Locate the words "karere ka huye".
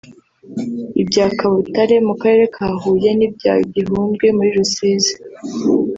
2.21-3.11